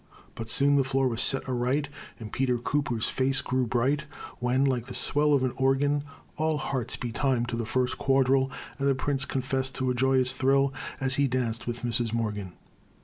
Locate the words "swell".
4.95-5.31